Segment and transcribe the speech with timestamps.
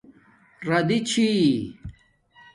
[0.67, 1.27] رادی چھی